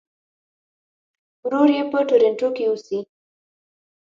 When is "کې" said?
2.55-2.63